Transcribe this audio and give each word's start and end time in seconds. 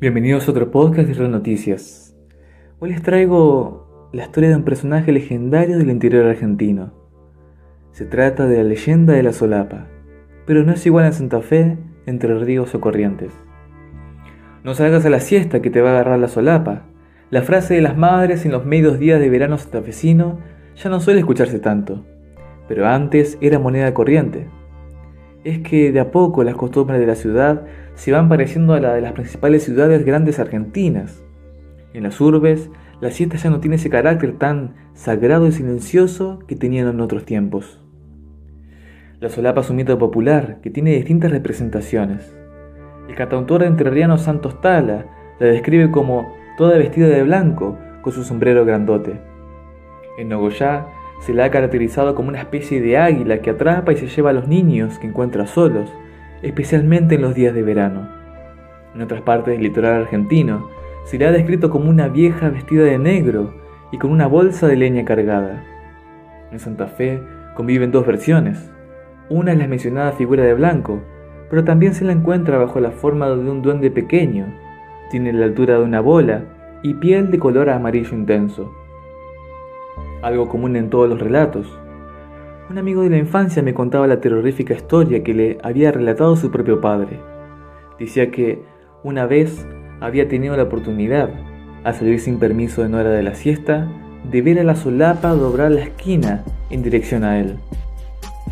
Bienvenidos 0.00 0.46
a 0.46 0.52
otro 0.52 0.70
podcast 0.70 1.08
de 1.08 1.14
Real 1.14 1.32
Noticias. 1.32 2.16
Hoy 2.78 2.90
les 2.90 3.02
traigo 3.02 4.08
la 4.12 4.22
historia 4.22 4.48
de 4.48 4.54
un 4.54 4.62
personaje 4.62 5.10
legendario 5.10 5.76
del 5.76 5.90
interior 5.90 6.24
argentino. 6.24 6.92
Se 7.90 8.04
trata 8.04 8.46
de 8.46 8.58
la 8.58 8.62
leyenda 8.62 9.14
de 9.14 9.24
la 9.24 9.32
solapa, 9.32 9.88
pero 10.46 10.62
no 10.62 10.70
es 10.70 10.86
igual 10.86 11.06
en 11.06 11.14
Santa 11.14 11.40
Fe, 11.40 11.78
entre 12.06 12.38
ríos 12.38 12.76
o 12.76 12.80
corrientes. 12.80 13.32
No 14.62 14.76
salgas 14.76 15.04
a 15.04 15.10
la 15.10 15.18
siesta 15.18 15.60
que 15.60 15.70
te 15.70 15.80
va 15.80 15.88
a 15.88 15.92
agarrar 15.94 16.20
la 16.20 16.28
solapa. 16.28 16.84
La 17.30 17.42
frase 17.42 17.74
de 17.74 17.82
las 17.82 17.96
madres 17.96 18.44
en 18.44 18.52
los 18.52 18.64
medios 18.64 19.00
días 19.00 19.18
de 19.18 19.28
verano 19.28 19.58
santafesino 19.58 20.38
ya 20.76 20.90
no 20.90 21.00
suele 21.00 21.18
escucharse 21.18 21.58
tanto, 21.58 22.06
pero 22.68 22.86
antes 22.86 23.36
era 23.40 23.58
moneda 23.58 23.92
corriente 23.94 24.46
es 25.44 25.60
que 25.60 25.92
de 25.92 26.00
a 26.00 26.10
poco 26.10 26.44
las 26.44 26.56
costumbres 26.56 27.00
de 27.00 27.06
la 27.06 27.14
ciudad 27.14 27.64
se 27.98 28.12
van 28.12 28.28
pareciendo 28.28 28.74
a 28.74 28.80
la 28.80 28.94
de 28.94 29.00
las 29.00 29.10
principales 29.10 29.64
ciudades 29.64 30.04
grandes 30.04 30.38
argentinas. 30.38 31.24
En 31.92 32.04
las 32.04 32.20
urbes, 32.20 32.70
la 33.00 33.10
siesta 33.10 33.36
ya 33.38 33.50
no 33.50 33.58
tiene 33.58 33.74
ese 33.74 33.90
carácter 33.90 34.38
tan 34.38 34.76
sagrado 34.94 35.48
y 35.48 35.52
silencioso 35.52 36.38
que 36.46 36.54
tenían 36.54 36.86
en 36.86 37.00
otros 37.00 37.24
tiempos. 37.24 37.82
La 39.18 39.28
solapa 39.28 39.62
es 39.62 39.70
un 39.70 39.76
mito 39.76 39.98
popular 39.98 40.60
que 40.62 40.70
tiene 40.70 40.94
distintas 40.94 41.32
representaciones. 41.32 42.32
El 43.08 43.16
cantautor 43.16 43.64
entrerriano 43.64 44.16
Santos 44.16 44.60
Tala 44.60 45.06
la 45.40 45.46
describe 45.48 45.90
como 45.90 46.32
toda 46.56 46.78
vestida 46.78 47.08
de 47.08 47.24
blanco 47.24 47.78
con 48.02 48.12
su 48.12 48.22
sombrero 48.22 48.64
grandote. 48.64 49.20
En 50.18 50.28
Nogoyá 50.28 50.86
se 51.22 51.34
la 51.34 51.46
ha 51.46 51.50
caracterizado 51.50 52.14
como 52.14 52.28
una 52.28 52.38
especie 52.38 52.80
de 52.80 52.96
águila 52.96 53.38
que 53.38 53.50
atrapa 53.50 53.92
y 53.92 53.96
se 53.96 54.06
lleva 54.06 54.30
a 54.30 54.34
los 54.34 54.46
niños 54.46 55.00
que 55.00 55.08
encuentra 55.08 55.48
solos, 55.48 55.92
especialmente 56.42 57.16
en 57.16 57.22
los 57.22 57.34
días 57.34 57.54
de 57.54 57.62
verano. 57.62 58.08
En 58.94 59.02
otras 59.02 59.22
partes 59.22 59.54
del 59.54 59.62
litoral 59.62 60.02
argentino, 60.02 60.68
se 61.04 61.18
le 61.18 61.26
ha 61.26 61.32
descrito 61.32 61.70
como 61.70 61.90
una 61.90 62.08
vieja 62.08 62.48
vestida 62.50 62.84
de 62.84 62.98
negro 62.98 63.54
y 63.92 63.98
con 63.98 64.10
una 64.10 64.26
bolsa 64.26 64.66
de 64.66 64.76
leña 64.76 65.04
cargada. 65.04 65.64
En 66.50 66.58
Santa 66.58 66.86
Fe 66.86 67.20
conviven 67.54 67.90
dos 67.90 68.06
versiones. 68.06 68.70
Una 69.28 69.52
es 69.52 69.58
la 69.58 69.66
mencionada 69.66 70.12
figura 70.12 70.44
de 70.44 70.54
blanco, 70.54 71.00
pero 71.50 71.64
también 71.64 71.94
se 71.94 72.04
la 72.04 72.12
encuentra 72.12 72.58
bajo 72.58 72.80
la 72.80 72.90
forma 72.90 73.28
de 73.28 73.50
un 73.50 73.62
duende 73.62 73.90
pequeño. 73.90 74.46
Tiene 75.10 75.32
la 75.32 75.46
altura 75.46 75.78
de 75.78 75.84
una 75.84 76.00
bola 76.00 76.44
y 76.82 76.94
piel 76.94 77.30
de 77.30 77.38
color 77.38 77.70
amarillo 77.70 78.14
intenso 78.14 78.70
algo 80.22 80.48
común 80.48 80.76
en 80.76 80.90
todos 80.90 81.08
los 81.08 81.20
relatos. 81.20 81.66
Un 82.70 82.76
amigo 82.76 83.02
de 83.02 83.08
la 83.08 83.16
infancia 83.16 83.62
me 83.62 83.72
contaba 83.72 84.06
la 84.06 84.20
terrorífica 84.20 84.74
historia 84.74 85.24
que 85.24 85.32
le 85.32 85.58
había 85.62 85.90
relatado 85.90 86.36
su 86.36 86.50
propio 86.50 86.82
padre. 86.82 87.18
Decía 87.98 88.30
que 88.30 88.62
una 89.02 89.24
vez 89.24 89.64
había 90.00 90.28
tenido 90.28 90.54
la 90.54 90.64
oportunidad, 90.64 91.30
al 91.82 91.94
salir 91.94 92.20
sin 92.20 92.38
permiso 92.38 92.84
en 92.84 92.94
hora 92.94 93.08
de 93.08 93.22
la 93.22 93.34
siesta, 93.34 93.88
de 94.30 94.42
ver 94.42 94.58
a 94.58 94.64
la 94.64 94.76
solapa 94.76 95.30
doblar 95.30 95.70
la 95.70 95.80
esquina 95.80 96.44
en 96.68 96.82
dirección 96.82 97.24
a 97.24 97.40
él. 97.40 97.56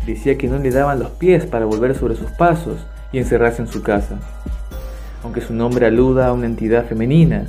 Decía 0.07 0.35
que 0.35 0.47
no 0.47 0.57
le 0.57 0.71
daban 0.71 0.97
los 0.97 1.11
pies 1.11 1.45
para 1.45 1.65
volver 1.65 1.93
sobre 1.93 2.15
sus 2.15 2.31
pasos 2.31 2.87
y 3.11 3.19
encerrarse 3.19 3.61
en 3.61 3.67
su 3.67 3.83
casa. 3.83 4.19
Aunque 5.23 5.41
su 5.41 5.53
nombre 5.53 5.85
aluda 5.85 6.25
a 6.25 6.33
una 6.33 6.47
entidad 6.47 6.85
femenina, 6.85 7.45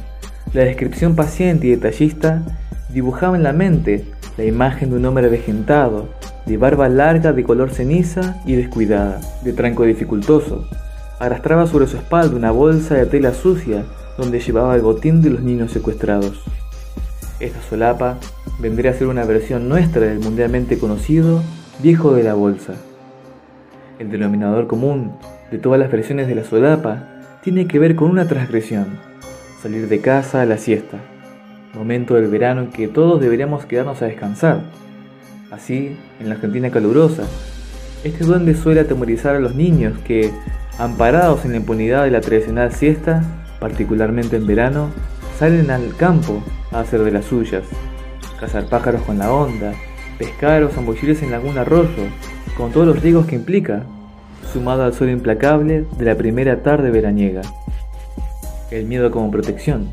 la 0.52 0.64
descripción 0.64 1.16
paciente 1.16 1.66
y 1.66 1.70
detallista 1.70 2.42
dibujaba 2.90 3.38
en 3.38 3.42
la 3.42 3.54
mente 3.54 4.04
la 4.36 4.44
imagen 4.44 4.90
de 4.90 4.96
un 4.96 5.06
hombre 5.06 5.26
avejentado, 5.26 6.17
de 6.48 6.56
barba 6.56 6.88
larga 6.88 7.32
de 7.32 7.44
color 7.44 7.70
ceniza 7.70 8.42
y 8.44 8.54
descuidada, 8.54 9.20
de 9.44 9.52
tranco 9.52 9.84
dificultoso. 9.84 10.68
Arrastraba 11.20 11.66
sobre 11.66 11.86
su 11.86 11.96
espalda 11.96 12.36
una 12.36 12.50
bolsa 12.50 12.94
de 12.94 13.06
tela 13.06 13.34
sucia 13.34 13.84
donde 14.16 14.40
llevaba 14.40 14.74
el 14.74 14.82
botín 14.82 15.22
de 15.22 15.30
los 15.30 15.42
niños 15.42 15.70
secuestrados. 15.70 16.42
Esta 17.38 17.60
solapa 17.68 18.18
vendría 18.58 18.90
a 18.90 18.94
ser 18.94 19.06
una 19.06 19.24
versión 19.24 19.68
nuestra 19.68 20.06
del 20.06 20.18
mundialmente 20.18 20.78
conocido 20.78 21.42
viejo 21.80 22.14
de 22.14 22.24
la 22.24 22.34
bolsa. 22.34 22.74
El 23.98 24.10
denominador 24.10 24.66
común 24.66 25.12
de 25.50 25.58
todas 25.58 25.78
las 25.78 25.90
versiones 25.92 26.26
de 26.26 26.34
la 26.34 26.44
solapa 26.44 27.08
tiene 27.42 27.68
que 27.68 27.78
ver 27.78 27.94
con 27.94 28.10
una 28.10 28.26
transgresión, 28.26 28.86
salir 29.62 29.88
de 29.88 30.00
casa 30.00 30.42
a 30.42 30.46
la 30.46 30.58
siesta 30.58 30.98
momento 31.74 32.14
del 32.14 32.28
verano 32.28 32.62
en 32.62 32.70
que 32.70 32.88
todos 32.88 33.20
deberíamos 33.20 33.64
quedarnos 33.66 34.02
a 34.02 34.06
descansar. 34.06 34.60
Así, 35.50 35.96
en 36.20 36.28
la 36.28 36.34
Argentina 36.34 36.70
calurosa, 36.70 37.24
este 38.04 38.24
duende 38.24 38.54
suele 38.54 38.80
atemorizar 38.80 39.34
a 39.34 39.40
los 39.40 39.54
niños 39.54 39.98
que, 40.00 40.30
amparados 40.78 41.44
en 41.44 41.52
la 41.52 41.56
impunidad 41.56 42.04
de 42.04 42.10
la 42.10 42.20
tradicional 42.20 42.72
siesta, 42.72 43.22
particularmente 43.58 44.36
en 44.36 44.46
verano, 44.46 44.90
salen 45.38 45.70
al 45.70 45.96
campo 45.96 46.42
a 46.70 46.80
hacer 46.80 47.02
de 47.02 47.12
las 47.12 47.24
suyas, 47.24 47.64
cazar 48.38 48.66
pájaros 48.68 49.02
con 49.02 49.18
la 49.18 49.32
onda, 49.32 49.72
pescar 50.18 50.62
o 50.64 50.68
zambullirse 50.68 51.24
en 51.24 51.32
algún 51.32 51.56
arroyo, 51.56 52.04
con 52.56 52.70
todos 52.70 52.86
los 52.86 53.02
riesgos 53.02 53.26
que 53.26 53.36
implica, 53.36 53.84
sumado 54.52 54.84
al 54.84 54.92
suelo 54.92 55.12
implacable 55.12 55.86
de 55.96 56.04
la 56.04 56.14
primera 56.14 56.62
tarde 56.62 56.90
veraniega. 56.90 57.40
El 58.70 58.84
miedo 58.84 59.10
como 59.10 59.30
protección. 59.30 59.88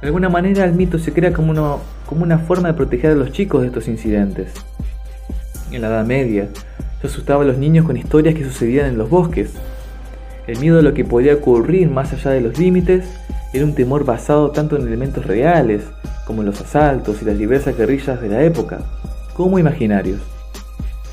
De 0.00 0.06
alguna 0.06 0.30
manera 0.30 0.64
el 0.64 0.72
mito 0.72 0.98
se 0.98 1.12
crea 1.12 1.32
como 1.32 1.52
una, 1.52 2.38
forma 2.38 2.68
de 2.68 2.74
proteger 2.74 3.10
a 3.10 3.14
los 3.14 3.32
chicos 3.32 3.60
de 3.60 3.66
estos 3.66 3.86
incidentes. 3.86 4.52
En 5.70 5.82
la 5.82 5.88
Edad 5.88 6.06
Media, 6.06 6.48
se 7.00 7.06
asustaba 7.06 7.42
a 7.42 7.46
los 7.46 7.58
niños 7.58 7.84
con 7.84 7.98
historias 7.98 8.34
que 8.34 8.44
sucedían 8.44 8.86
en 8.86 8.98
los 8.98 9.10
bosques. 9.10 9.52
El 10.46 10.58
miedo 10.58 10.78
a 10.78 10.82
lo 10.82 10.94
que 10.94 11.04
podía 11.04 11.34
ocurrir 11.34 11.90
más 11.90 12.12
allá 12.14 12.30
de 12.30 12.40
los 12.40 12.58
límites 12.58 13.04
era 13.52 13.64
un 13.64 13.74
temor 13.74 14.04
basado 14.04 14.50
tanto 14.52 14.76
en 14.76 14.86
elementos 14.86 15.26
reales, 15.26 15.82
como 16.26 16.42
los 16.42 16.60
asaltos 16.60 17.20
y 17.20 17.26
las 17.26 17.36
diversas 17.36 17.76
guerrillas 17.76 18.22
de 18.22 18.28
la 18.28 18.42
época, 18.42 18.80
como 19.34 19.58
imaginarios. 19.58 20.20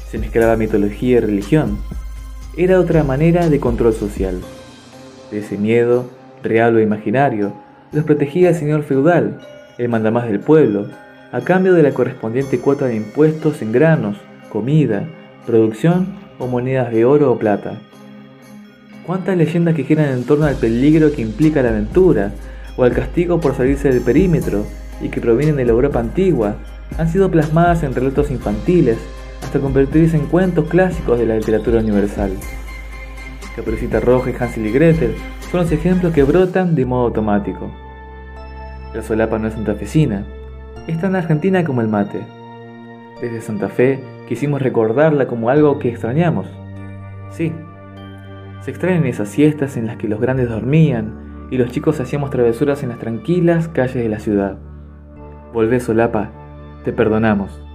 Se 0.10 0.18
mezclaba 0.18 0.56
mitología 0.56 1.18
y 1.18 1.20
religión. 1.20 1.78
Era 2.56 2.80
otra 2.80 3.04
manera 3.04 3.50
de 3.50 3.60
control 3.60 3.94
social. 3.94 4.40
De 5.30 5.40
ese 5.40 5.58
miedo, 5.58 6.10
real 6.42 6.76
o 6.76 6.80
imaginario, 6.80 7.54
los 7.98 8.06
protegía 8.06 8.50
el 8.50 8.56
señor 8.56 8.84
feudal, 8.84 9.40
el 9.80 9.90
mandamás 9.90 10.28
del 10.28 10.40
pueblo, 10.40 10.86
a 11.32 11.42
cambio 11.42 11.74
de 11.74 11.82
la 11.82 11.92
correspondiente 11.92 12.60
cuota 12.60 12.86
de 12.86 12.96
impuestos 12.96 13.62
en 13.64 13.72
granos, 13.72 14.18
comida, 14.50 15.04
producción 15.48 16.08
o 16.38 16.46
monedas 16.46 16.92
de 16.92 17.06
oro 17.06 17.32
o 17.32 17.40
plata. 17.40 17.74
¿Cuántas 19.06 19.36
leyendas 19.36 19.74
que 19.74 19.84
giran 19.84 20.10
en 20.10 20.26
torno 20.26 20.46
al 20.46 20.58
peligro 20.58 21.12
que 21.12 21.24
implica 21.24 21.64
la 21.64 21.70
aventura 21.70 22.34
o 22.76 22.84
al 22.84 22.92
castigo 22.92 23.40
por 23.40 23.56
salirse 23.56 23.90
del 23.90 24.02
perímetro 24.02 24.64
y 25.02 25.10
que 25.10 25.20
provienen 25.20 25.56
de 25.56 25.66
la 25.66 25.72
Europa 25.72 26.00
antigua 26.00 26.56
han 27.00 27.10
sido 27.10 27.32
plasmadas 27.32 27.82
en 27.82 27.96
relatos 27.96 28.30
infantiles 28.30 28.98
hasta 29.42 29.60
convertirse 29.60 30.18
en 30.18 30.28
cuentos 30.28 30.68
clásicos 30.68 31.18
de 31.18 31.26
la 31.26 31.36
literatura 31.36 31.80
universal? 31.80 32.32
Caperucita 33.56 34.00
Roja 34.00 34.30
y 34.30 34.36
Hansel 34.40 34.68
y 34.68 34.72
Gretel 34.72 35.16
son 35.50 35.62
los 35.62 35.72
ejemplos 35.72 36.14
que 36.14 36.22
brotan 36.22 36.76
de 36.76 36.86
modo 36.86 37.06
automático. 37.06 37.87
La 38.98 39.04
solapa 39.04 39.38
no 39.38 39.48
es 39.48 39.54
santafesina, 39.54 40.26
es 40.88 41.00
tan 41.00 41.16
argentina 41.16 41.64
como 41.64 41.82
el 41.82 41.88
mate. 41.88 42.20
Desde 43.22 43.42
Santa 43.42 43.70
Fe 43.70 44.04
quisimos 44.28 44.60
recordarla 44.60 45.28
como 45.28 45.52
algo 45.52 45.78
que 45.78 45.90
extrañamos. 45.90 46.48
Sí, 47.30 47.54
se 48.62 48.72
extrañan 48.72 49.06
esas 49.06 49.30
siestas 49.30 49.78
en 49.78 49.86
las 49.86 49.98
que 49.98 50.08
los 50.08 50.20
grandes 50.20 50.50
dormían 50.50 51.48
y 51.52 51.60
los 51.60 51.70
chicos 51.70 52.00
hacíamos 52.00 52.32
travesuras 52.32 52.82
en 52.82 52.90
las 52.90 52.98
tranquilas 52.98 53.68
calles 53.68 54.02
de 54.02 54.10
la 54.10 54.18
ciudad. 54.18 54.58
Volvé 55.54 55.80
solapa, 55.80 56.32
te 56.84 56.92
perdonamos. 56.92 57.67